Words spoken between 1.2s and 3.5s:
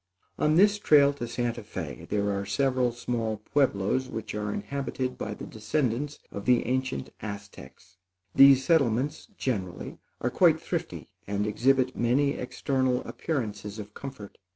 Santa Fé, there are several small